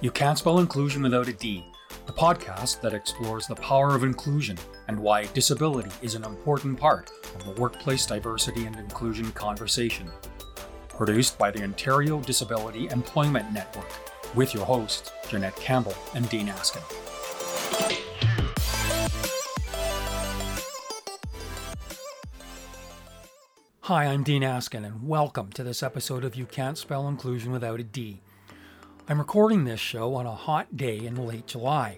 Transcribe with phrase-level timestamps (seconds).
[0.00, 1.64] You Can't Spell Inclusion Without a D,
[2.06, 7.10] the podcast that explores the power of inclusion and why disability is an important part
[7.34, 10.08] of the workplace diversity and inclusion conversation.
[10.88, 13.90] Produced by the Ontario Disability Employment Network,
[14.36, 16.82] with your hosts, Jeanette Campbell and Dean Askin.
[23.80, 27.80] Hi, I'm Dean Askin, and welcome to this episode of You Can't Spell Inclusion Without
[27.80, 28.20] a D.
[29.10, 31.96] I'm recording this show on a hot day in late July.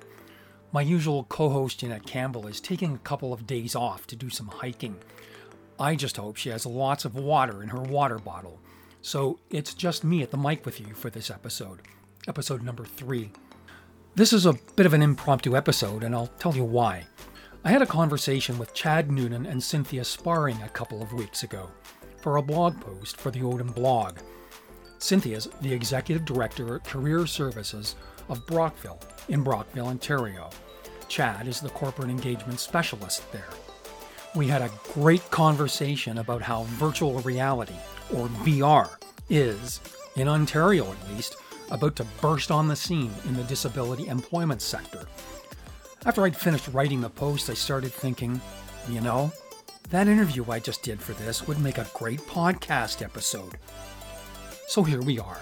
[0.71, 4.31] My usual co host, Jeanette Campbell, is taking a couple of days off to do
[4.31, 4.95] some hiking.
[5.77, 8.61] I just hope she has lots of water in her water bottle.
[9.03, 11.81] So it's just me at the mic with you for this episode,
[12.29, 13.33] episode number three.
[14.15, 17.09] This is a bit of an impromptu episode, and I'll tell you why.
[17.65, 21.71] I had a conversation with Chad Noonan and Cynthia Sparring a couple of weeks ago
[22.19, 24.19] for a blog post for the ODEN blog.
[25.01, 27.97] Cynthia's the executive director at Career Services
[28.29, 30.51] of Brockville in Brockville, Ontario.
[31.09, 33.49] Chad is the corporate engagement specialist there.
[34.37, 37.75] We had a great conversation about how virtual reality,
[38.15, 38.89] or VR,
[39.29, 39.81] is,
[40.15, 41.37] in Ontario at least,
[41.73, 45.07] about to burst on the scene in the disability employment sector
[46.07, 48.41] after I'd finished writing the post, I started thinking,
[48.89, 49.31] you know,
[49.91, 53.59] that interview I just did for this would make a great podcast episode.
[54.71, 55.41] So here we are.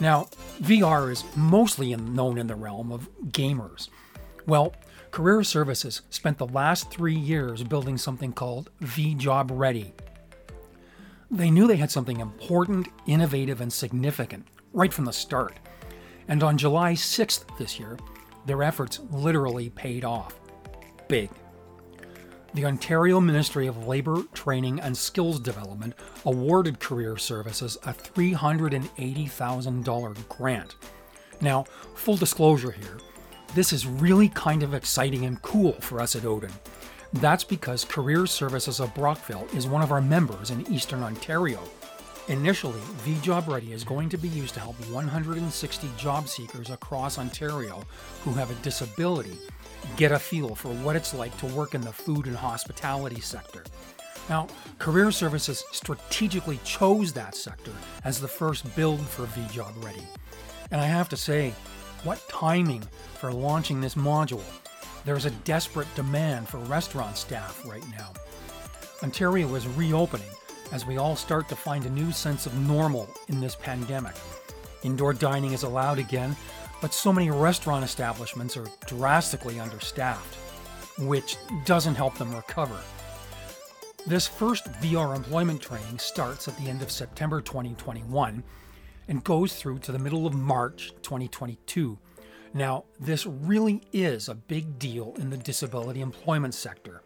[0.00, 0.26] Now,
[0.60, 3.90] VR is mostly known in the realm of gamers.
[4.44, 4.74] Well,
[5.12, 9.92] Career Services spent the last three years building something called VjobReady.
[11.30, 15.60] They knew they had something important, innovative, and significant right from the start.
[16.26, 17.96] And on July 6th this year,
[18.46, 20.40] their efforts literally paid off.
[21.06, 21.30] Big.
[22.54, 25.92] The Ontario Ministry of Labour, Training and Skills Development
[26.24, 30.76] awarded Career Services a $380,000 grant.
[31.40, 31.64] Now,
[31.96, 33.00] full disclosure here,
[33.56, 36.52] this is really kind of exciting and cool for us at ODEN.
[37.14, 41.58] That's because Career Services of Brockville is one of our members in Eastern Ontario
[42.28, 47.84] Initially, VjobReady is going to be used to help 160 job seekers across Ontario
[48.22, 49.36] who have a disability
[49.96, 53.64] get a feel for what it's like to work in the food and hospitality sector.
[54.28, 57.72] Now, Career Services strategically chose that sector
[58.04, 60.04] as the first build for VjobReady.
[60.70, 61.52] And I have to say,
[62.04, 62.82] what timing
[63.14, 64.44] for launching this module.
[65.04, 68.12] There's a desperate demand for restaurant staff right now.
[69.02, 70.28] Ontario is reopening
[70.72, 74.14] as we all start to find a new sense of normal in this pandemic.
[74.82, 76.36] Indoor dining is allowed again,
[76.84, 80.34] but so many restaurant establishments are drastically understaffed,
[80.98, 82.78] which doesn't help them recover.
[84.06, 88.44] This first VR employment training starts at the end of September 2021
[89.08, 91.98] and goes through to the middle of March 2022.
[92.52, 97.00] Now, this really is a big deal in the disability employment sector.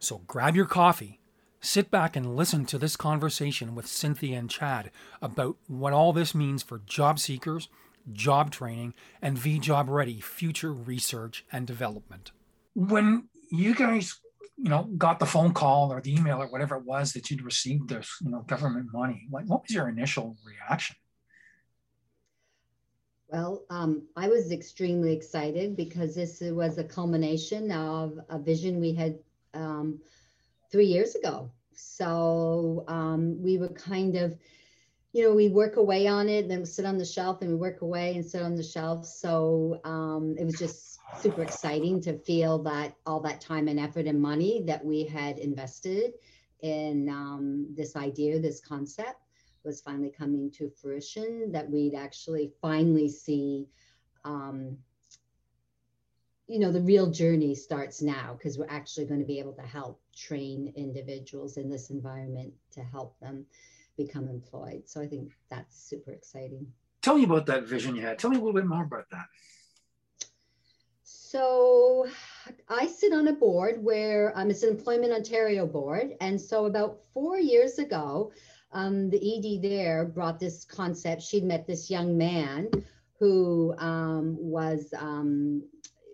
[0.00, 1.20] So grab your coffee
[1.66, 6.32] Sit back and listen to this conversation with Cynthia and Chad about what all this
[6.32, 7.68] means for job seekers,
[8.12, 12.32] job training, and VjobReady future research and development.
[12.74, 14.20] When you guys,
[14.56, 17.42] you know, got the phone call or the email or whatever it was that you'd
[17.42, 20.96] received this, you know, government money, what, what was your initial reaction?
[23.28, 28.94] Well, um, I was extremely excited because this was a culmination of a vision we
[28.94, 29.18] had
[29.52, 30.00] um,
[30.70, 31.50] three years ago.
[31.74, 34.38] So um, we were kind of,
[35.16, 37.56] you know, we work away on it, then we sit on the shelf, and we
[37.56, 39.06] work away and sit on the shelf.
[39.06, 44.04] So um, it was just super exciting to feel that all that time and effort
[44.04, 46.12] and money that we had invested
[46.60, 49.22] in um, this idea, this concept
[49.64, 53.68] was finally coming to fruition, that we'd actually finally see
[54.26, 54.76] um,
[56.46, 59.62] you know the real journey starts now because we're actually going to be able to
[59.62, 63.46] help train individuals in this environment to help them
[63.96, 64.82] become employed.
[64.86, 66.66] So i think that's super exciting.
[67.02, 68.18] Tell me about that vision you had.
[68.18, 69.26] Tell me a little bit more about that.
[71.02, 72.06] So
[72.68, 76.16] i sit on a board where um, it's an employment ontario board.
[76.20, 78.32] And so about four years ago
[78.72, 81.22] um, the ed there brought this concept.
[81.22, 82.68] She'd met this young man
[83.18, 85.62] who um, was um,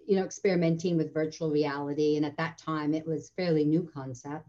[0.06, 2.16] you know, experimenting with virtual reality.
[2.16, 4.46] And at that time, it was fairly new concept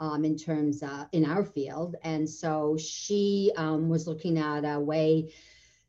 [0.00, 1.94] um, in terms uh, in our field.
[2.02, 5.32] And so she um, was looking at a way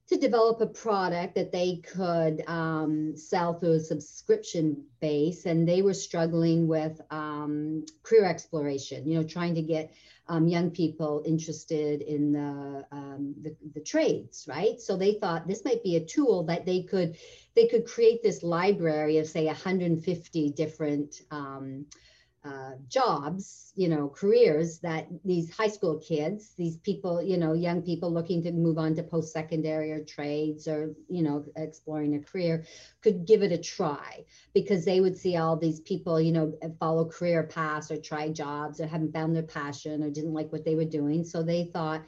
[0.09, 5.45] to develop a product that they could um, sell through a subscription base.
[5.45, 9.93] And they were struggling with um, career exploration, you know, trying to get
[10.27, 14.79] um, young people interested in the, um, the, the trades, right?
[14.79, 17.17] So they thought this might be a tool that they could
[17.53, 21.85] they could create this library of say 150 different um,
[22.43, 27.83] uh, jobs, you know, careers that these high school kids, these people, you know, young
[27.83, 32.19] people looking to move on to post secondary or trades or, you know, exploring a
[32.19, 32.65] career
[33.01, 37.05] could give it a try because they would see all these people, you know, follow
[37.05, 40.75] career paths or try jobs or haven't found their passion or didn't like what they
[40.75, 41.23] were doing.
[41.23, 42.03] So they thought,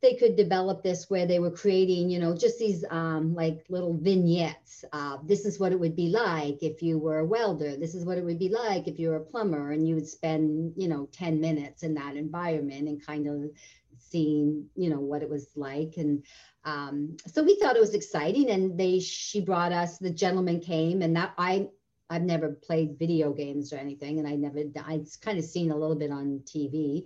[0.00, 3.94] they could develop this where they were creating, you know, just these um, like little
[3.94, 4.84] vignettes.
[4.92, 7.76] Uh, this is what it would be like if you were a welder.
[7.76, 10.06] This is what it would be like if you were a plumber, and you would
[10.06, 13.50] spend, you know, ten minutes in that environment and kind of
[13.98, 15.94] seeing, you know, what it was like.
[15.96, 16.24] And
[16.64, 18.50] um, so we thought it was exciting.
[18.50, 19.98] And they, she brought us.
[19.98, 21.68] The gentleman came, and that I.
[22.10, 25.76] I've never played video games or anything, and I never, I'd kind of seen a
[25.76, 27.04] little bit on TV.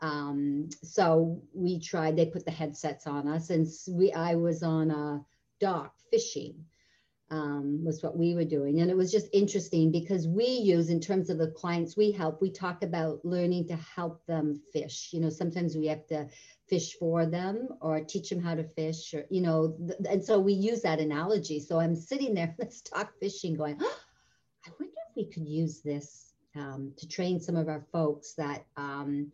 [0.00, 4.90] Um, so we tried, they put the headsets on us and we, I was on
[4.90, 5.24] a
[5.60, 6.64] dock fishing
[7.30, 8.80] um, was what we were doing.
[8.80, 12.40] And it was just interesting because we use, in terms of the clients we help,
[12.40, 15.10] we talk about learning to help them fish.
[15.12, 16.28] You know, sometimes we have to
[16.68, 20.38] fish for them or teach them how to fish, or, you know, th- and so
[20.38, 21.58] we use that analogy.
[21.58, 23.98] So I'm sitting there, let's talk fishing, going, oh,
[24.66, 28.64] I wonder if we could use this um, to train some of our folks that
[28.76, 29.32] um,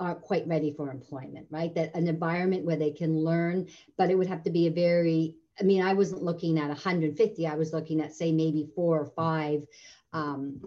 [0.00, 1.74] aren't quite ready for employment, right?
[1.74, 5.36] That an environment where they can learn, but it would have to be a very,
[5.60, 9.06] I mean, I wasn't looking at 150, I was looking at, say, maybe four or
[9.06, 9.66] five.
[10.12, 10.60] Um,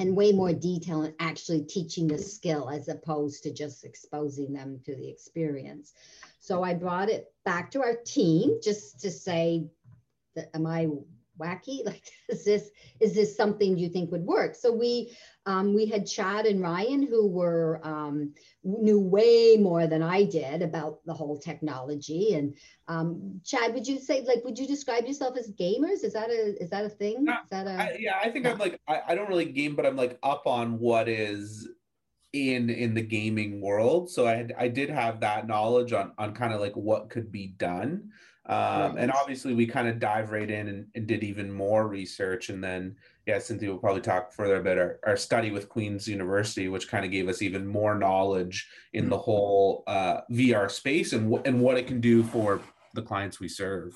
[0.00, 4.80] and way more detail and actually teaching the skill as opposed to just exposing them
[4.84, 5.92] to the experience.
[6.38, 9.66] So I brought it back to our team just to say,
[10.36, 10.86] that, am I
[11.38, 11.78] wacky?
[11.88, 12.70] Like is this
[13.00, 14.54] is this something you think would work?
[14.54, 20.02] So we um, we had chad and ryan who were um, knew way more than
[20.02, 22.34] i did about the whole technology.
[22.34, 22.56] And
[22.88, 26.04] um, chad would you say like would you describe yourself as gamers?
[26.04, 27.24] Is that a is that a thing?
[27.26, 29.74] Yeah, is that a I, yeah i think i'm like I, I don't really game
[29.74, 31.68] but i'm like up on what is
[32.32, 34.10] in in the gaming world.
[34.10, 37.32] So i had, i did have that knowledge on on kind of like what could
[37.32, 38.10] be done
[38.48, 42.48] um, and obviously, we kind of dive right in and, and, did even more research.
[42.48, 42.96] And then,
[43.26, 47.04] yeah, Cynthia will probably talk further about our, our study with Queen's University, which kind
[47.04, 49.10] of gave us even more knowledge in mm-hmm.
[49.10, 52.62] the whole uh, VR space and, w- and what it can do for
[52.94, 53.94] the clients we serve.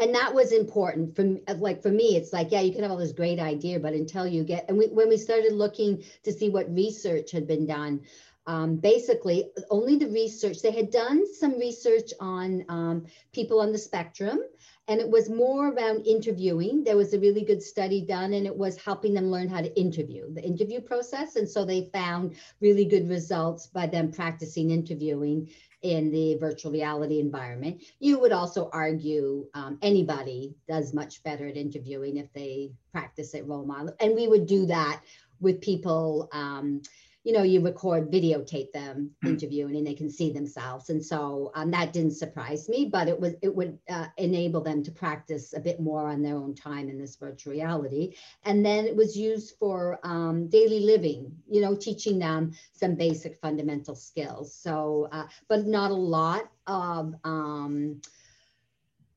[0.00, 2.16] And that was important for like for me.
[2.16, 4.78] It's like yeah, you can have all this great idea, but until you get and
[4.78, 8.02] we, when we started looking to see what research had been done,
[8.48, 13.78] um, basically only the research they had done some research on um, people on the
[13.78, 14.40] spectrum
[14.88, 16.82] and it was more around interviewing.
[16.82, 19.78] There was a really good study done and it was helping them learn how to
[19.78, 21.36] interview the interview process.
[21.36, 25.50] And so they found really good results by them practicing interviewing
[25.82, 27.82] in the virtual reality environment.
[28.00, 33.46] You would also argue um, anybody does much better at interviewing if they practice at
[33.46, 33.94] role model.
[34.00, 35.02] And we would do that
[35.38, 36.80] with people um,
[37.28, 39.28] you know, you record, videotape them hmm.
[39.28, 40.88] interviewing, and they can see themselves.
[40.88, 44.82] And so um, that didn't surprise me, but it was it would uh, enable them
[44.84, 48.14] to practice a bit more on their own time in this virtual reality.
[48.46, 53.36] And then it was used for um, daily living, you know, teaching them some basic
[53.36, 54.54] fundamental skills.
[54.54, 57.14] So, uh, but not a lot of.
[57.24, 58.00] Um,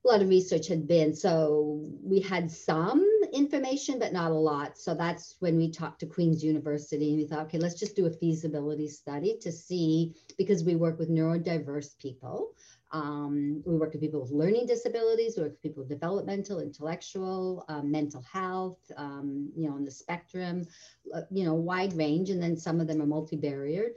[0.03, 4.77] a lot of research had been so we had some information, but not a lot.
[4.77, 8.05] So that's when we talked to Queen's University and we thought, okay, let's just do
[8.05, 12.53] a feasibility study to see, because we work with neurodiverse people.
[12.93, 17.63] Um, we work with people with learning disabilities, we work with people with developmental, intellectual,
[17.69, 20.65] um, mental health, um, you know, on the spectrum,
[21.13, 22.29] uh, you know, wide range.
[22.29, 23.91] And then some of them are multi-barrier.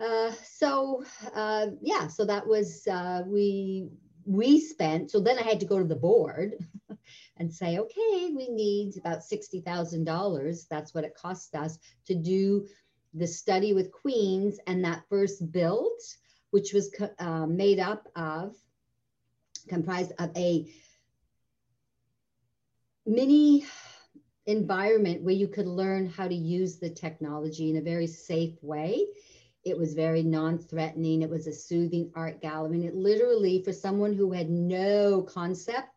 [0.00, 1.04] Uh, so
[1.34, 3.88] uh, yeah, so that was, uh, we,
[4.26, 6.56] we spent, so then I had to go to the board
[7.36, 10.68] and say, okay, we need about $60,000.
[10.68, 12.66] That's what it cost us to do
[13.12, 14.58] the study with Queen's.
[14.66, 16.00] And that first build,
[16.50, 18.54] which was uh, made up of,
[19.68, 20.66] comprised of a
[23.06, 23.64] mini
[24.46, 29.06] environment where you could learn how to use the technology in a very safe way.
[29.64, 31.22] It was very non threatening.
[31.22, 32.76] It was a soothing art gallery.
[32.76, 35.93] And it literally, for someone who had no concept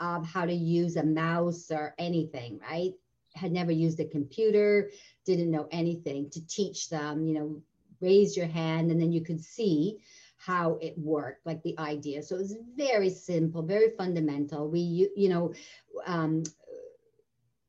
[0.00, 2.92] of how to use a mouse or anything, right?
[3.34, 4.90] Had never used a computer,
[5.24, 7.62] didn't know anything to teach them, you know,
[8.00, 9.98] raise your hand and then you could see
[10.38, 12.22] how it worked, like the idea.
[12.22, 14.68] So it was very simple, very fundamental.
[14.68, 15.54] We, you, you know,
[16.06, 16.44] um,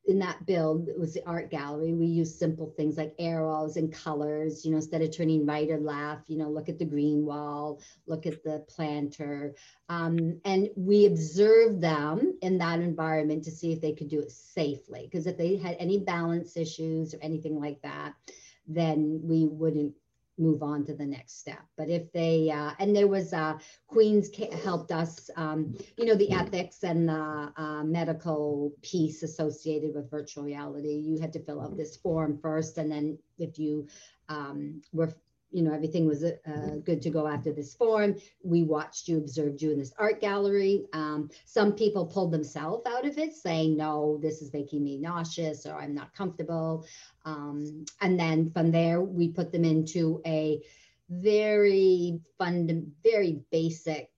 [0.08, 1.94] in that build it was the art gallery.
[1.94, 5.80] We used simple things like arrows and colors you know instead of turning right or
[5.80, 9.56] left you know look at the green wall look at the planter.
[9.90, 14.32] Um, and we observed them in that environment to see if they could do it
[14.32, 18.14] safely because if they had any balance issues or anything like that
[18.68, 19.94] then we wouldn't
[20.38, 21.64] move on to the next step.
[21.78, 24.30] But if they, uh, and there was, uh, Queen's
[24.64, 30.44] helped us, um, you know, the ethics and the uh, medical piece associated with virtual
[30.44, 30.94] reality.
[30.94, 32.78] You had to fill out this form first.
[32.78, 33.88] And then if you
[34.30, 35.14] um, were
[35.52, 38.16] you know everything was uh, good to go after this form.
[38.44, 40.86] We watched you observed you in this art gallery.
[40.94, 45.66] Um, some people pulled themselves out of it saying no this is making me nauseous
[45.66, 46.86] or i'm not comfortable.
[47.26, 50.62] Um, and then from there we put them into a
[51.10, 54.12] very fun very basic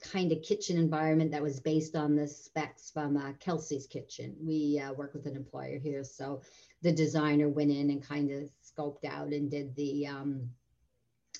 [0.00, 4.34] kind of kitchen environment that was based on the specs from uh, kelsey's kitchen.
[4.42, 6.40] We uh, work with an employer here so
[6.82, 10.48] the designer went in and kind of scoped out and did the um,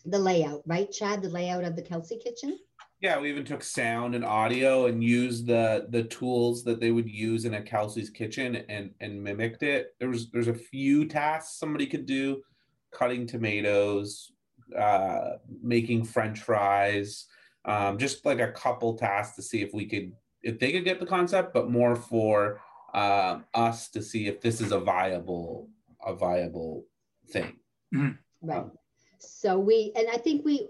[0.04, 1.22] the layout, right, Chad?
[1.22, 2.58] The layout of the Kelsey kitchen?
[3.00, 7.08] Yeah, we even took sound and audio and used the the tools that they would
[7.08, 9.94] use in a Kelsey's kitchen and and mimicked it.
[9.98, 12.42] There was there's a few tasks somebody could do,
[12.92, 14.32] cutting tomatoes,
[14.78, 17.26] uh, making French fries,
[17.64, 21.00] um, just like a couple tasks to see if we could if they could get
[21.00, 22.60] the concept, but more for
[22.92, 25.70] um, us to see if this is a viable
[26.04, 26.84] a viable
[27.30, 27.56] thing.
[27.94, 28.10] Mm-hmm.
[28.42, 28.58] Right.
[28.58, 28.72] Um,
[29.20, 30.68] so we, and I think we,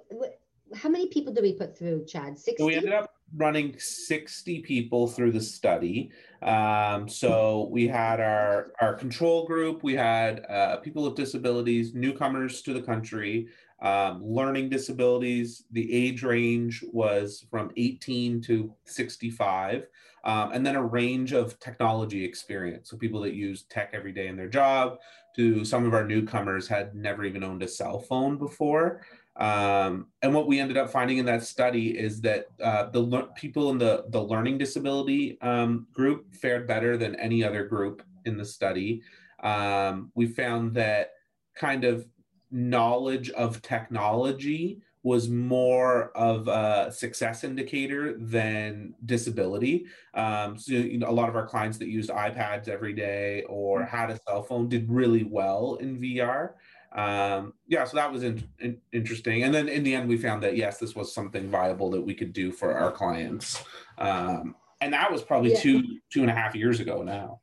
[0.75, 2.39] how many people did we put through, Chad?
[2.39, 2.57] 60?
[2.59, 6.11] So we ended up running 60 people through the study.
[6.43, 12.63] Um, so we had our, our control group, we had uh, people with disabilities, newcomers
[12.63, 13.49] to the country,
[13.83, 15.65] um, learning disabilities.
[15.71, 19.87] The age range was from 18 to 65.
[20.25, 22.91] Um, and then a range of technology experience.
[22.91, 24.99] So people that use tech every day in their job,
[25.37, 29.03] to some of our newcomers had never even owned a cell phone before.
[29.37, 33.29] Um, and what we ended up finding in that study is that uh, the le-
[33.37, 38.37] people in the, the learning disability um, group fared better than any other group in
[38.37, 39.03] the study.
[39.43, 41.13] Um, we found that
[41.57, 42.07] kind of
[42.51, 49.87] knowledge of technology was more of a success indicator than disability.
[50.15, 53.81] Um, so you know, a lot of our clients that used iPads every day or
[53.81, 53.97] mm-hmm.
[53.97, 56.51] had a cell phone did really well in VR.
[56.93, 59.45] Um, yeah, so that was in, in, interesting.
[59.45, 62.15] And then in the end, we found that yes, this was something viable that we
[62.15, 63.63] could do for our clients.
[63.99, 65.61] Um, and that was probably yeah.
[65.61, 67.41] two two and a half years ago now.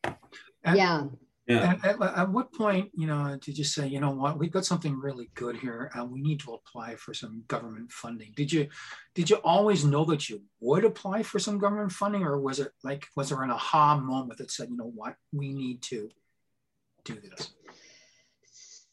[0.75, 1.05] yeah.
[1.47, 1.75] Yeah.
[1.81, 4.65] At, at, at, what point, you know, did you say, you know what, we've got
[4.65, 8.33] something really good here, and we need to apply for some government funding?
[8.35, 8.67] Did you,
[9.15, 12.73] did you always know that you would apply for some government funding, or was it
[12.83, 16.09] like, was there an aha moment that said, you know what, we need to
[17.05, 17.53] do this?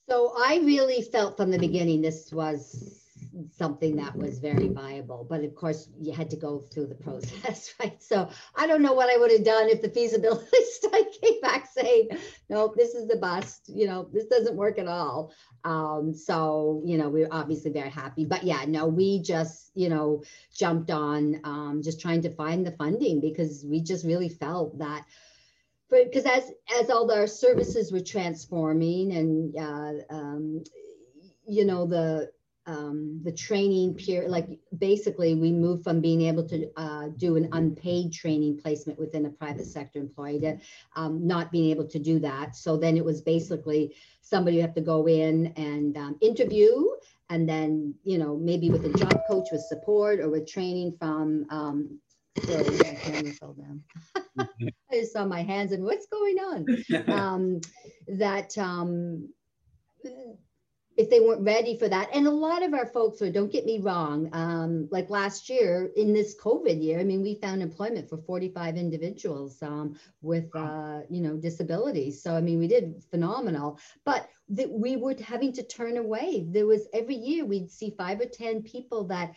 [0.08, 1.62] So I really felt from the hmm.
[1.62, 3.03] beginning this was
[3.50, 5.26] something that was very viable.
[5.28, 8.02] But of course, you had to go through the process, right?
[8.02, 11.68] So I don't know what I would have done if the feasibility study came back
[11.72, 12.10] saying,
[12.48, 15.32] no, this is the bust, you know, this doesn't work at all.
[15.64, 18.24] Um, so, you know, we're obviously very happy.
[18.24, 20.22] But yeah, no, we just, you know,
[20.54, 25.04] jumped on um, just trying to find the funding because we just really felt that
[25.90, 26.50] because as
[26.80, 30.64] as all our services were transforming and uh, um,
[31.46, 32.30] you know the
[32.66, 37.48] um, the training period, like basically we moved from being able to uh, do an
[37.52, 40.58] unpaid training placement within a private sector employee to
[40.96, 42.56] um, not being able to do that.
[42.56, 46.86] So then it was basically somebody you have to go in and um, interview
[47.30, 51.46] and then, you know, maybe with a job coach with support or with training from,
[51.50, 51.98] um,
[52.46, 53.82] camera fell down.
[54.38, 54.48] I
[54.92, 56.66] just saw my hands and what's going on?
[57.14, 57.60] Um,
[58.08, 59.28] that, um,
[60.96, 62.08] if they weren't ready for that.
[62.14, 65.90] And a lot of our folks are, don't get me wrong, um, like last year
[65.96, 71.00] in this COVID year, I mean, we found employment for 45 individuals um, with, uh,
[71.10, 72.22] you know, disabilities.
[72.22, 76.46] So, I mean, we did phenomenal, but that we were having to turn away.
[76.48, 79.34] There was every year we'd see five or 10 people that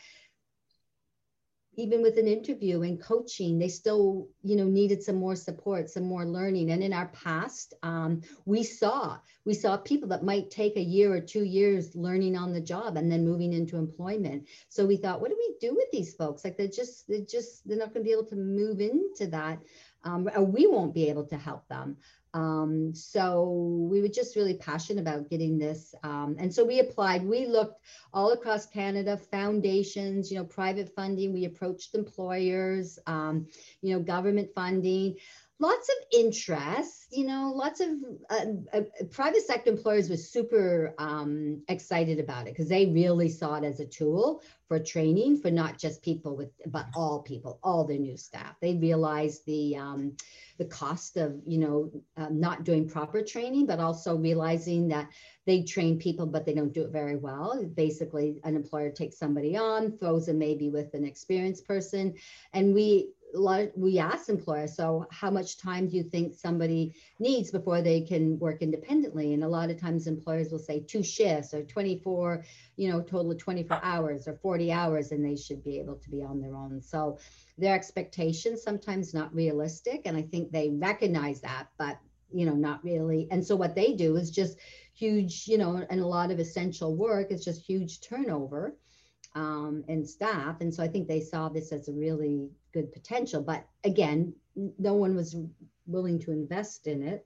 [1.78, 6.04] even with an interview and coaching, they still, you know, needed some more support, some
[6.04, 6.72] more learning.
[6.72, 11.14] And in our past, um, we saw we saw people that might take a year
[11.14, 14.48] or two years learning on the job and then moving into employment.
[14.68, 16.44] So we thought, what do we do with these folks?
[16.44, 19.60] Like they're just they're just they're not going to be able to move into that,
[20.04, 21.98] um, or we won't be able to help them.
[22.34, 25.96] Um, so we were just really passionate about getting this.
[26.04, 27.82] Um, and so we applied, we looked
[28.14, 33.48] all across Canada, foundations, you know, private funding, we approached employers, um,
[33.82, 35.16] you know, government funding.
[35.60, 37.90] Lots of interest you know lots of
[38.30, 43.56] uh, uh, private sector employers were super um, excited about it because they really saw
[43.56, 47.86] it as a tool for training for not just people with but all people all
[47.86, 48.56] their new staff.
[48.62, 50.18] They realized the um,
[50.58, 55.08] the cost of you know uh, not doing proper training but also realizing that
[55.46, 57.64] they train people but they don't do it very well.
[57.76, 62.14] Basically an employer takes somebody on throws them maybe with an experienced person
[62.54, 63.12] and we
[63.76, 68.40] we ask employers, so how much time do you think somebody needs before they can
[68.40, 69.34] work independently?
[69.34, 72.46] And a lot of times employers will say two shifts or 24,
[72.78, 76.10] you know, total of 24 hours or 40 hours, and they should be able to
[76.10, 76.82] be on their own.
[76.82, 77.18] So
[77.58, 80.04] their expectations sometimes not realistic.
[80.06, 82.00] And I think they recognize that, but
[82.34, 83.28] you know, not really.
[83.32, 84.58] And so what they do is just
[84.94, 88.76] huge, you know, and a lot of essential work is just huge turnover
[89.38, 90.62] um, and staff.
[90.62, 93.42] And so I think they saw this as a really good potential.
[93.42, 94.34] But again,
[94.80, 95.36] no one was
[95.86, 97.26] willing to invest in it.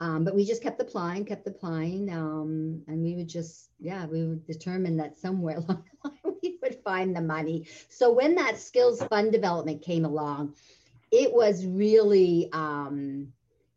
[0.00, 4.26] Um, but we just kept applying, kept applying, um, and we would just, yeah, we
[4.26, 7.66] would determine that somewhere along the line we would find the money.
[7.88, 10.54] So when that skills fund development came along,
[11.10, 13.28] it was really, um,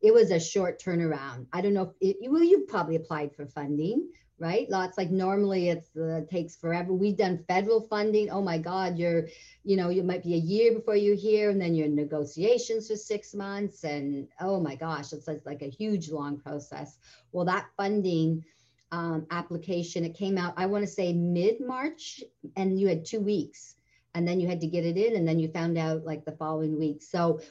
[0.02, 1.46] it was a short turnaround.
[1.54, 4.70] I don't know if it, well, you probably applied for funding right?
[4.70, 6.94] Lots like normally it's uh, takes forever.
[6.94, 8.30] We've done federal funding.
[8.30, 9.28] Oh my God, you're,
[9.64, 12.88] you know, you might be a year before you hear, and then you're in negotiations
[12.88, 16.98] for six months, and oh my gosh, it's like a huge long process.
[17.32, 18.44] Well, that funding
[18.92, 20.54] um, application it came out.
[20.58, 22.24] I want to say mid March,
[22.56, 23.76] and you had two weeks.
[24.16, 26.32] And then you had to get it in, and then you found out like the
[26.32, 27.04] following week.
[27.04, 27.42] So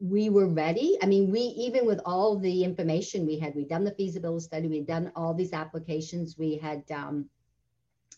[0.00, 0.96] we were ready.
[1.02, 4.68] I mean, we even with all the information we had, we'd done the feasibility study,
[4.68, 7.28] we'd done all these applications, we had, um,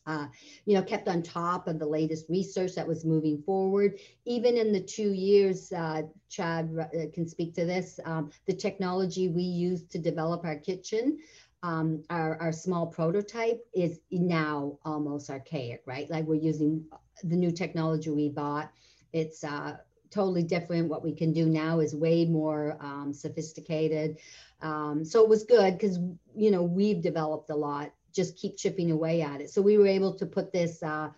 [0.07, 0.27] uh,
[0.65, 3.99] you know, kept on top of the latest research that was moving forward.
[4.25, 9.29] Even in the two years, uh, Chad uh, can speak to this, um, the technology
[9.29, 11.19] we used to develop our kitchen.
[11.63, 16.11] Um, our, our small prototype is now almost archaic, right?
[16.11, 16.87] Like we're using
[17.23, 18.73] the new technology we bought.
[19.13, 19.77] It's uh,
[20.11, 20.89] totally different.
[20.89, 24.19] What we can do now is way more um, sophisticated.
[24.63, 25.99] Um, so it was good because,
[26.35, 29.51] you know, we've developed a lot, just keep chipping away at it.
[29.51, 31.11] So we were able to put this uh,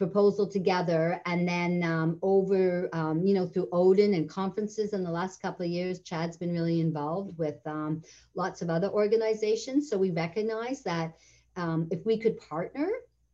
[0.00, 5.10] proposal together and then um, over, um, you know, through ODEN and conferences in the
[5.10, 8.02] last couple of years, Chad's been really involved with um,
[8.34, 9.90] lots of other organizations.
[9.90, 11.14] So we recognize that
[11.56, 12.88] um, if we could partner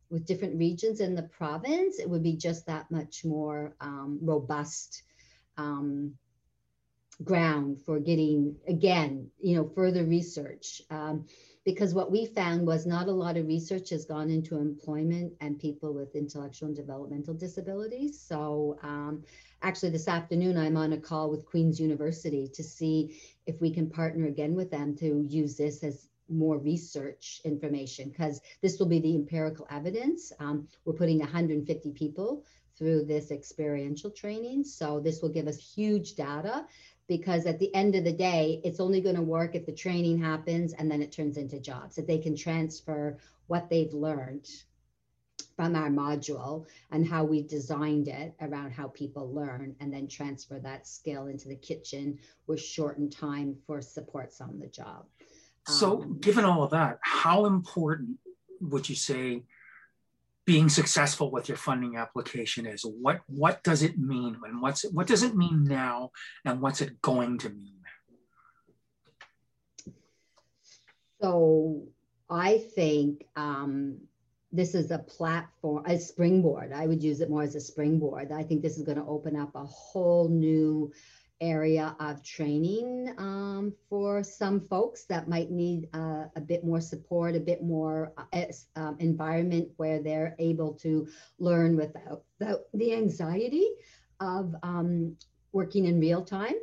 [0.09, 5.03] with different regions in the province, it would be just that much more um, robust
[5.57, 6.13] um,
[7.23, 10.81] ground for getting, again, you know, further research.
[10.89, 11.25] Um,
[11.65, 15.59] because what we found was not a lot of research has gone into employment and
[15.59, 18.17] people with intellectual and developmental disabilities.
[18.17, 19.25] So um,
[19.61, 23.89] actually this afternoon, I'm on a call with Queen's University to see if we can
[23.89, 28.99] partner again with them to use this as more research information because this will be
[28.99, 30.31] the empirical evidence.
[30.39, 32.43] Um, we're putting 150 people
[32.77, 34.63] through this experiential training.
[34.63, 36.65] So this will give us huge data
[37.07, 40.21] because at the end of the day, it's only going to work if the training
[40.21, 44.47] happens and then it turns into jobs, that they can transfer what they've learned
[45.55, 50.59] from our module and how we designed it around how people learn and then transfer
[50.59, 55.05] that skill into the kitchen with shortened time for supports on the job.
[55.67, 58.17] So, um, given all of that, how important
[58.61, 59.43] would you say
[60.45, 62.83] being successful with your funding application is?
[62.83, 66.11] What what does it mean, and what's what does it mean now,
[66.45, 67.81] and what's it going to mean?
[71.21, 71.83] So,
[72.29, 73.97] I think um,
[74.53, 76.71] this is a platform, a springboard.
[76.71, 78.31] I would use it more as a springboard.
[78.31, 80.93] I think this is going to open up a whole new
[81.41, 87.35] area of training um, for some folks that might need uh, a bit more support,
[87.35, 88.43] a bit more uh,
[88.75, 91.07] um, environment where they're able to
[91.39, 93.67] learn without the, the anxiety
[94.19, 95.15] of um,
[95.51, 96.55] working in real time.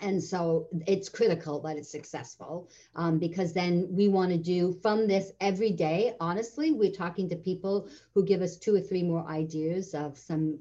[0.00, 5.06] And so it's critical that it's successful um, because then we want to do from
[5.06, 6.14] this every day.
[6.20, 10.58] Honestly, we're talking to people who give us two or three more ideas of some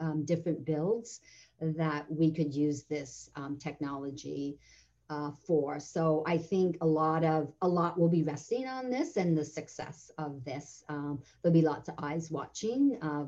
[0.00, 1.20] um, different builds
[1.60, 4.58] that we could use this um, technology
[5.10, 5.78] uh, for.
[5.78, 9.44] So I think a lot of a lot will be resting on this and the
[9.44, 10.82] success of this.
[10.88, 12.98] Um, there'll be lots of eyes watching.
[13.02, 13.26] Uh,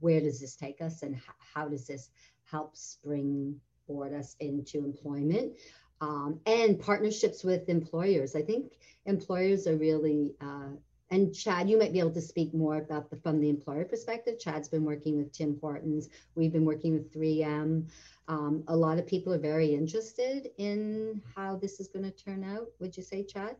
[0.00, 1.20] where does this take us, and
[1.54, 2.10] how does this
[2.44, 5.52] help springboard us into employment?
[6.00, 8.34] Um, and partnerships with employers.
[8.34, 8.72] I think
[9.06, 10.70] employers are really uh,
[11.12, 14.38] and Chad, you might be able to speak more about the from the employer perspective.
[14.40, 16.08] Chad's been working with Tim Hortons.
[16.34, 17.86] We've been working with 3M.
[18.28, 22.42] Um, a lot of people are very interested in how this is going to turn
[22.42, 22.68] out.
[22.80, 23.56] Would you say, Chad?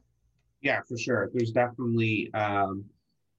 [0.63, 1.31] Yeah, for sure.
[1.35, 2.87] There's definitely um,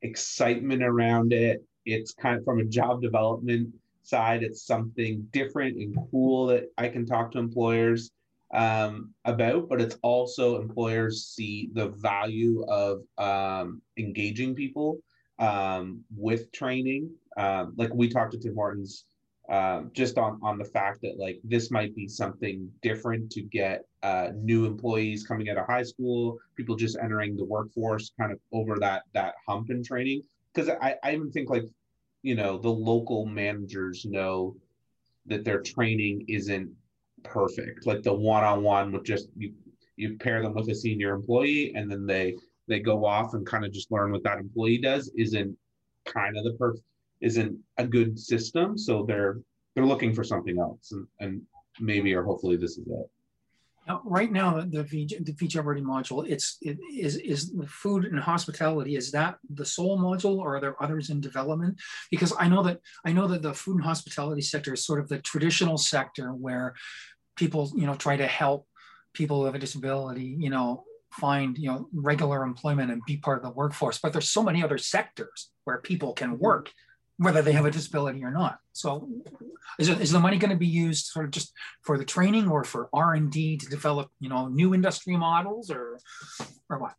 [0.03, 1.63] excitement around it.
[1.85, 3.73] It's kind of from a job development
[4.03, 8.11] side, it's something different and cool that I can talk to employers
[8.53, 14.99] um, about, but it's also employers see the value of um, engaging people
[15.39, 17.09] um, with training.
[17.35, 19.05] Um, like we talked to Tim Hortons
[19.49, 23.85] um, just on on the fact that like this might be something different to get
[24.03, 28.39] uh, new employees coming out of high school, people just entering the workforce, kind of
[28.51, 30.21] over that that hump in training.
[30.53, 31.65] Because I I even think like
[32.21, 34.55] you know the local managers know
[35.25, 36.69] that their training isn't
[37.23, 39.53] perfect like the one-on-one with just you
[39.95, 42.35] you pair them with a senior employee and then they
[42.67, 45.55] they go off and kind of just learn what that employee does isn't
[46.05, 46.83] kind of the perfect
[47.23, 48.77] isn't a good system.
[48.77, 49.39] So they're
[49.73, 51.41] they're looking for something else and, and
[51.79, 53.09] maybe or hopefully this is it
[53.87, 58.19] now, right now, the the feature operating module, it's it is is the food and
[58.19, 58.95] hospitality.
[58.95, 61.81] Is that the sole module, or are there others in development?
[62.09, 65.09] Because I know that I know that the food and hospitality sector is sort of
[65.09, 66.75] the traditional sector where
[67.35, 68.67] people, you know, try to help
[69.13, 73.43] people with a disability, you know, find you know regular employment and be part of
[73.43, 73.99] the workforce.
[74.01, 76.43] But there's so many other sectors where people can mm-hmm.
[76.43, 76.71] work
[77.17, 78.57] whether they have a disability or not.
[78.73, 79.07] So
[79.79, 82.49] is, it, is the money going to be used sort of just for the training
[82.49, 85.99] or for R&D to develop, you know, new industry models or,
[86.69, 86.95] or what?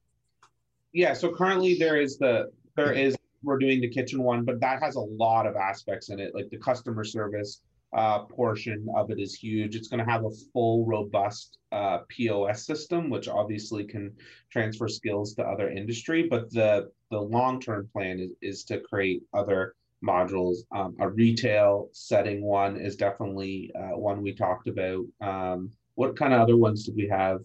[0.92, 4.82] Yeah, so currently there is the, there is, we're doing the kitchen one, but that
[4.82, 6.34] has a lot of aspects in it.
[6.34, 7.62] Like the customer service
[7.94, 9.76] uh, portion of it is huge.
[9.76, 14.12] It's going to have a full, robust uh, POS system, which obviously can
[14.50, 16.26] transfer skills to other industry.
[16.28, 19.74] But the the long term plan is, is to create other
[20.04, 20.58] modules.
[20.74, 25.04] Um, a retail setting one is definitely uh, one we talked about.
[25.20, 27.40] Um, what kind of other ones did we have?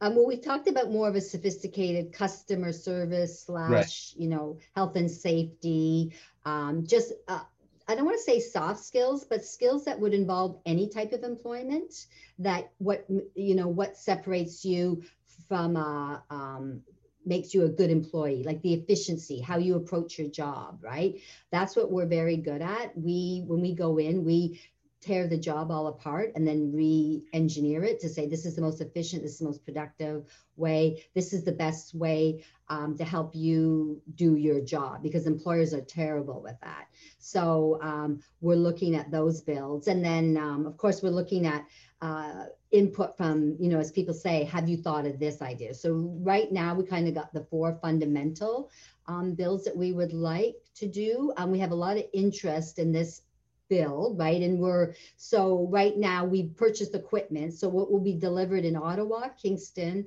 [0.00, 4.12] Um, well, we talked about more of a sophisticated customer service slash, right.
[4.16, 6.14] you know, health and safety.
[6.44, 7.40] Um, just, uh,
[7.88, 11.24] I don't want to say soft skills, but skills that would involve any type of
[11.24, 12.06] employment.
[12.38, 15.02] That what you know, what separates you
[15.48, 16.82] from a um,
[17.24, 21.20] makes you a good employee like the efficiency how you approach your job right?
[21.50, 22.96] That's what we're very good at.
[22.96, 24.60] We when we go in we
[25.00, 28.80] tear the job all apart and then re-engineer it to say this is the most
[28.80, 30.24] efficient this is the most productive
[30.56, 31.04] way.
[31.14, 35.80] This is the best way um, to help you do your job because employers are
[35.80, 36.86] terrible with that.
[37.18, 39.88] So um, we're looking at those builds.
[39.88, 41.66] And then um, of course we're looking at
[42.02, 45.72] uh, input from, you know, as people say, have you thought of this idea?
[45.72, 48.70] So right now we kind of got the four fundamental
[49.06, 51.32] um, bills that we would like to do.
[51.36, 53.22] Um, we have a lot of interest in this
[53.68, 54.42] bill, right?
[54.42, 57.54] And we're, so right now we purchased equipment.
[57.54, 60.04] So what will be delivered in Ottawa, Kingston,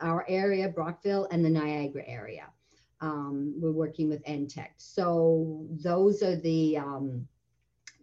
[0.00, 2.46] our area, Brockville, and the Niagara area.
[3.02, 4.68] Um, we're working with NTEC.
[4.78, 7.28] So those are the um,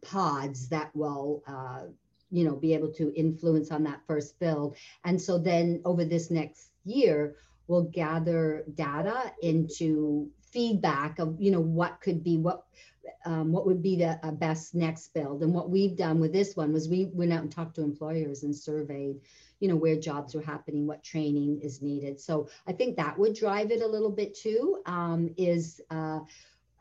[0.04, 1.86] pods that will uh,
[2.34, 4.76] you know be able to influence on that first build.
[5.06, 7.36] And so then over this next year
[7.68, 12.66] we'll gather data into feedback of you know what could be what
[13.26, 15.44] um, what would be the uh, best next build.
[15.44, 18.44] And what we've done with this one was we went out and talked to employers
[18.44, 19.18] and surveyed
[19.60, 22.20] you know where jobs are happening what training is needed.
[22.20, 26.20] So i think that would drive it a little bit too um, is uh,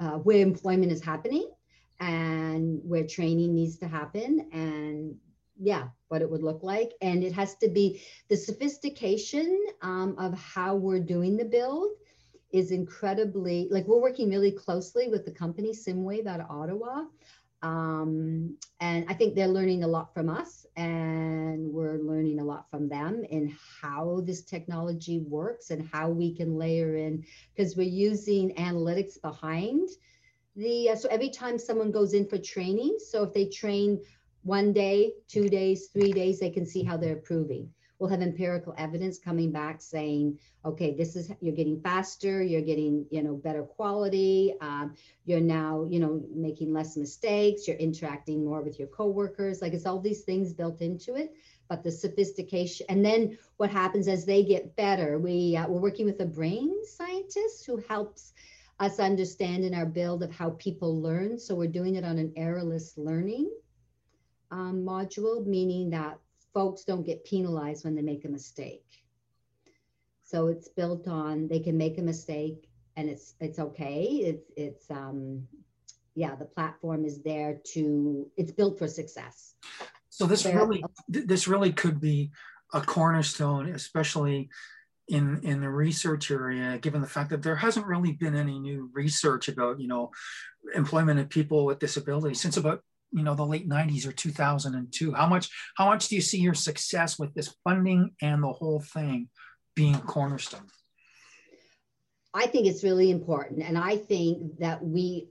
[0.01, 1.49] uh, where employment is happening
[2.01, 5.15] and where training needs to happen and
[5.63, 6.93] yeah what it would look like.
[7.01, 11.93] And it has to be the sophistication um, of how we're doing the build
[12.53, 17.05] is incredibly like we're working really closely with the company simwave out of ottawa.
[17.63, 22.69] Um, and i think they're learning a lot from us and we're learning a lot
[22.69, 27.97] from them in how this technology works and how we can layer in because we're
[28.09, 29.89] using analytics behind
[30.57, 34.01] the uh, so every time someone goes in for training so if they train
[34.43, 37.71] one day, two days, three days, they can see how they're improving.
[37.99, 43.07] We'll have empirical evidence coming back saying, okay, this is you're getting faster, you're getting
[43.11, 48.61] you know better quality, um, you're now you know making less mistakes, you're interacting more
[48.61, 49.63] with your coworkers.
[49.63, 51.33] Like it's all these things built into it,
[51.69, 52.87] but the sophistication.
[52.89, 55.21] And then what happens as they get better?
[55.21, 58.33] We uh, we're working with a brain scientist who helps
[58.81, 61.39] us understand in our build of how people learn.
[61.39, 63.49] So we're doing it on an errorless learning
[64.53, 66.19] um, module, meaning that
[66.55, 68.85] folks don't get penalized when they make a mistake.
[70.23, 74.05] So it's built on they can make a mistake and it's it's okay.
[74.05, 75.49] It's it's um
[76.15, 79.55] yeah, the platform is there to it's built for success.
[80.11, 82.31] So this really this really could be
[82.75, 84.51] a cornerstone, especially
[85.09, 88.91] in in the research area, given the fact that there hasn't really been any new
[88.93, 90.11] research about you know
[90.75, 92.83] employment of people with disabilities since about
[93.13, 96.55] you know the late 90s or 2002 how much how much do you see your
[96.55, 99.29] success with this funding and the whole thing
[99.75, 100.67] being cornerstone?
[102.35, 105.29] I think it's really important and i think that we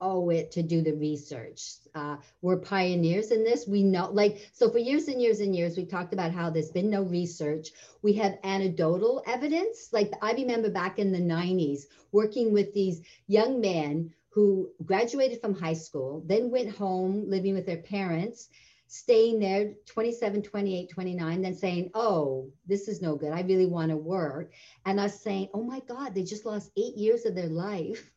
[0.00, 1.62] owe it to do the research.
[1.94, 3.66] Uh, we're pioneers in this.
[3.66, 6.70] We know like so for years and years and years we talked about how there's
[6.70, 7.68] been no research.
[8.02, 9.88] We have anecdotal evidence.
[9.92, 15.54] Like i remember back in the 90s working with these young men who graduated from
[15.54, 18.50] high school, then went home living with their parents,
[18.86, 23.32] staying there 27, 28, 29, then saying, Oh, this is no good.
[23.32, 24.52] I really want to work.
[24.84, 28.12] And us saying, Oh my God, they just lost eight years of their life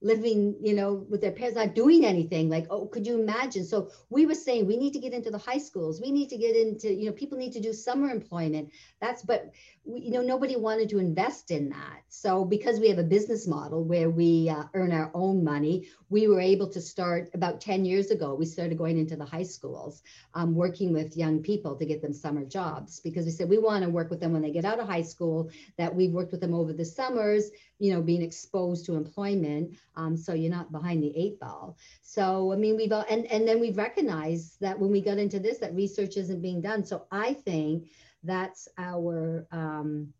[0.00, 2.48] living, you know, with their parents, not doing anything.
[2.48, 3.64] Like, oh, could you imagine?
[3.64, 6.00] So we were saying we need to get into the high schools.
[6.00, 8.70] We need to get into, you know, people need to do summer employment.
[9.00, 9.52] That's, but,
[9.84, 12.02] we, you know, nobody wanted to invest in that.
[12.08, 16.28] So because we have a business model where we uh, earn our own money, we
[16.28, 18.34] were able to start about 10 years ago.
[18.34, 20.02] We started going into the high schools,
[20.34, 23.84] um, working with young people to get them summer jobs because we said we want
[23.84, 26.40] to work with them when they get out of high school, that we've worked with
[26.40, 29.76] them over the summers you know, being exposed to employment.
[29.96, 31.76] Um, so you're not behind the eight ball.
[32.02, 35.40] So I mean, we've all, and and then we've recognized that when we got into
[35.40, 36.84] this, that research isn't being done.
[36.84, 37.88] So I think
[38.22, 40.12] that's our um,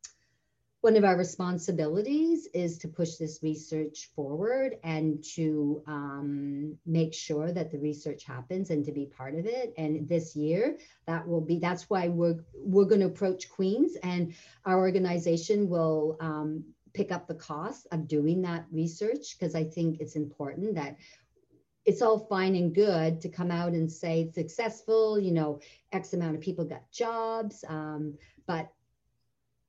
[0.81, 7.53] one of our responsibilities is to push this research forward and to um, make sure
[7.53, 11.41] that the research happens and to be part of it and this year that will
[11.41, 17.13] be that's why we're we're going to approach queens and our organization will um, pick
[17.13, 20.97] up the cost of doing that research because I think it's important that
[21.85, 25.61] it's all fine and good to come out and say successful, you know,
[25.93, 28.71] X amount of people got jobs, um, but